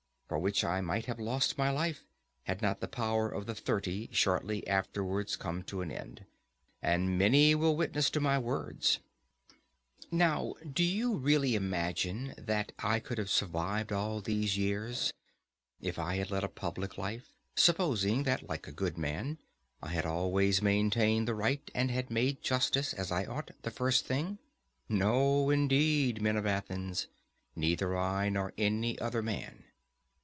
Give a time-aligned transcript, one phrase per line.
[0.27, 2.05] For which I might have lost my life,
[2.43, 6.25] had not the power of the Thirty shortly afterwards come to an end.
[6.81, 8.99] And many will witness to my words.
[10.09, 15.11] Now do you really imagine that I could have survived all these years,
[15.81, 19.37] if I had led a public life, supposing that like a good man
[19.81, 24.05] I had always maintained the right and had made justice, as I ought, the first
[24.05, 24.39] thing?
[24.87, 27.07] No indeed, men of Athens,
[27.53, 29.65] neither I nor any other man.